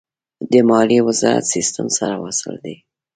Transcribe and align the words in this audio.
د 0.51 0.53
مالیې 0.69 1.01
وزارت 1.07 1.45
سیستم 1.53 1.87
سره 1.97 2.15
وصل 2.23 2.53
دی؟ 2.65 2.75